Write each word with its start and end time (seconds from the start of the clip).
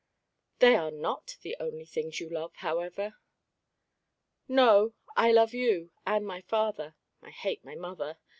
"They 0.57 0.75
are 0.75 0.89
not 0.89 1.37
the 1.43 1.55
only 1.59 1.85
things 1.85 2.19
you 2.19 2.27
love, 2.27 2.55
however." 2.55 3.17
"No, 4.47 4.95
I 5.15 5.31
love 5.31 5.53
you 5.53 5.91
and 6.07 6.25
my 6.25 6.41
father. 6.41 6.95
I 7.21 7.29
hate 7.29 7.63
my 7.63 7.75
mother. 7.75 8.17